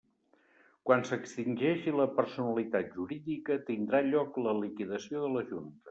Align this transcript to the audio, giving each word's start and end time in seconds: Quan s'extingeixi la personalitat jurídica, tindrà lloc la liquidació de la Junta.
Quan 0.89 1.03
s'extingeixi 1.09 1.93
la 1.99 2.09
personalitat 2.21 2.91
jurídica, 2.97 3.61
tindrà 3.71 4.05
lloc 4.13 4.45
la 4.49 4.59
liquidació 4.65 5.25
de 5.27 5.35
la 5.37 5.51
Junta. 5.53 5.79